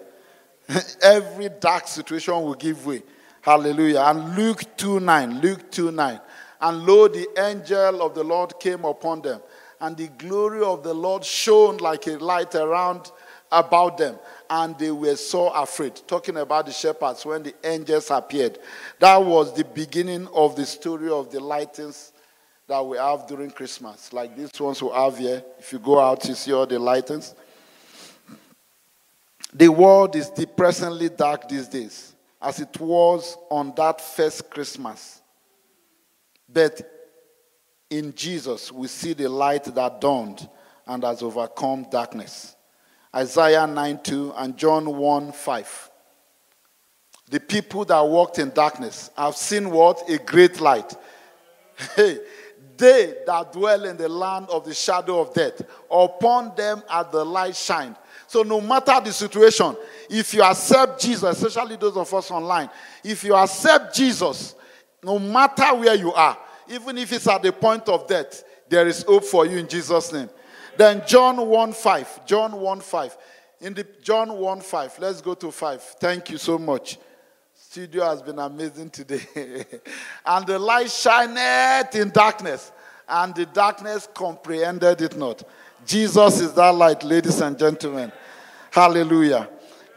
[1.01, 3.01] every dark situation will give way.
[3.41, 4.01] Hallelujah.
[4.01, 6.22] And Luke 2 9, Luke 2 9.
[6.60, 9.41] And lo, the angel of the Lord came upon them,
[9.80, 13.12] and the glory of the Lord shone like a light around
[13.51, 14.18] about them,
[14.49, 16.01] and they were so afraid.
[16.07, 18.59] Talking about the shepherds when the angels appeared.
[18.99, 22.11] That was the beginning of the story of the lightings
[22.67, 24.11] that we have during Christmas.
[24.11, 25.43] Like these ones we have here.
[25.57, 27.33] If you go out, you see all the lightings.
[29.53, 35.21] The world is depressingly dark these days, as it was on that first Christmas.
[36.47, 36.81] But
[37.89, 40.47] in Jesus, we see the light that dawned
[40.85, 42.57] and has overcome darkness.
[43.18, 45.91] Isaiah 9 2 and John 1 5.
[47.30, 50.07] The people that walked in darkness have seen what?
[50.09, 50.95] A great light.
[51.95, 52.20] Hey,
[52.76, 55.61] they that dwell in the land of the shadow of death,
[55.91, 57.95] upon them as the light shined.
[58.28, 59.76] So, no matter the situation,
[60.09, 62.70] if you accept Jesus, especially those of us online,
[63.03, 64.55] if you accept Jesus,
[65.03, 66.38] no matter where you are,
[66.68, 70.11] even if it's at the point of death, there is hope for you in Jesus'
[70.11, 70.30] name.
[70.78, 72.25] Then John 1 5.
[72.25, 73.17] John 1 5.
[73.61, 74.99] In the John 1 5.
[74.99, 75.82] Let's go to 5.
[75.82, 76.97] Thank you so much.
[77.55, 79.21] Studio has been amazing today.
[80.25, 82.71] and the light shineth in darkness,
[83.09, 85.43] and the darkness comprehended it not.
[85.86, 88.11] Jesus is that light, ladies and gentlemen.
[88.71, 89.49] Hallelujah.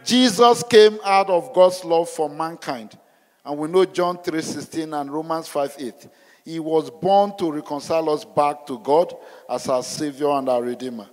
[0.04, 2.98] Jesus came out of God's love for mankind.
[3.44, 6.08] And we know John 3:16 and Romans 5:8.
[6.44, 9.14] He was born to reconcile us back to God
[9.48, 11.06] as our Savior and our Redeemer.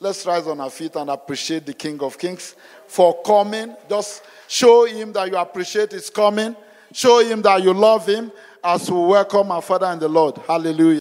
[0.00, 2.54] Let's rise on our feet and appreciate the King of Kings
[2.86, 3.74] for coming.
[3.88, 6.54] Just show him that you appreciate his coming.
[6.92, 8.30] Show him that you love him
[8.62, 10.38] as we welcome our Father and the Lord.
[10.46, 10.96] Hallelujah.